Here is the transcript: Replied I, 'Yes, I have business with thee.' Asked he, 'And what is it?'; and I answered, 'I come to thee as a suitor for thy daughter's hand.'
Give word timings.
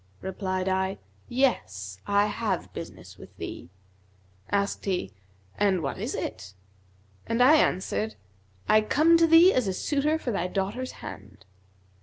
Replied 0.21 0.67
I, 0.67 0.97
'Yes, 1.29 1.99
I 2.07 2.25
have 2.25 2.73
business 2.73 3.19
with 3.19 3.37
thee.' 3.37 3.69
Asked 4.49 4.85
he, 4.85 5.11
'And 5.59 5.83
what 5.83 5.99
is 5.99 6.15
it?'; 6.15 6.55
and 7.27 7.39
I 7.39 7.57
answered, 7.57 8.15
'I 8.67 8.81
come 8.81 9.15
to 9.17 9.27
thee 9.27 9.53
as 9.53 9.67
a 9.67 9.73
suitor 9.73 10.17
for 10.17 10.31
thy 10.31 10.47
daughter's 10.47 10.91
hand.' 11.05 11.45